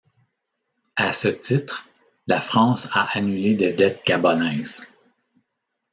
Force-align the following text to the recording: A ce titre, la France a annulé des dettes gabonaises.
A 0.95 1.13
ce 1.13 1.27
titre, 1.27 1.87
la 2.25 2.41
France 2.41 2.87
a 2.91 3.07
annulé 3.15 3.53
des 3.53 3.71
dettes 3.71 4.01
gabonaises. 4.03 4.81